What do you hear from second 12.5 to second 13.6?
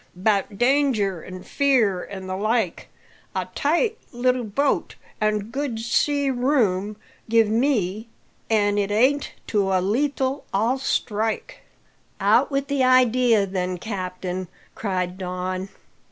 the idea